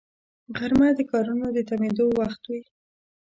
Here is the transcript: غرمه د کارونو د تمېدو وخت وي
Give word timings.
غرمه 0.57 0.89
د 0.97 0.99
کارونو 1.11 1.45
د 1.55 1.57
تمېدو 1.69 2.05
وخت 2.19 2.41
وي 2.51 2.61